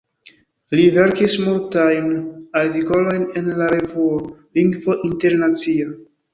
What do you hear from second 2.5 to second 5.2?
artikolojn en la revuo "Lingvo